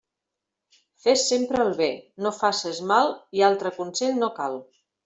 Fes 1.03 1.25
sempre 1.33 1.61
el 1.65 1.71
bé, 1.83 1.91
no 2.27 2.33
faces 2.41 2.83
mal 2.95 3.17
i 3.41 3.49
altre 3.53 3.77
consell 3.81 4.23
no 4.25 4.37
cal. 4.43 4.63